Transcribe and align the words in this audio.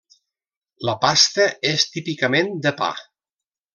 La 0.89 0.95
pasta 1.03 1.47
és 1.73 1.85
típicament 1.99 2.51
de 2.65 2.73
pa. 2.81 2.89